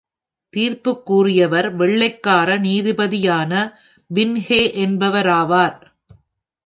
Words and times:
தீர்ப்புக் 0.53 1.05
கூறியவர் 1.05 1.75
வெள்ளைக்கார 1.75 2.57
நீதிபதியான 2.57 3.53
பின்ஹே 4.11 4.61
என்பவராவார். 4.77 5.77